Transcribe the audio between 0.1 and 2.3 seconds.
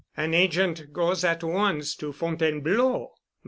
An agent goes at once to